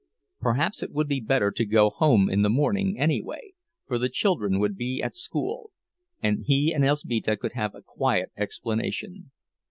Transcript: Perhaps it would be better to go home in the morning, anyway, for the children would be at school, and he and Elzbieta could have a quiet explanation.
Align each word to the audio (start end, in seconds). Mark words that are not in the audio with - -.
Perhaps 0.39 0.81
it 0.81 0.91
would 0.91 1.07
be 1.07 1.19
better 1.19 1.51
to 1.51 1.63
go 1.63 1.91
home 1.91 2.27
in 2.27 2.41
the 2.41 2.49
morning, 2.49 2.97
anyway, 2.97 3.51
for 3.85 3.99
the 3.99 4.09
children 4.09 4.57
would 4.57 4.75
be 4.75 4.99
at 4.99 5.15
school, 5.15 5.69
and 6.23 6.41
he 6.47 6.73
and 6.73 6.83
Elzbieta 6.83 7.37
could 7.37 7.53
have 7.53 7.75
a 7.75 7.83
quiet 7.83 8.31
explanation. 8.35 9.29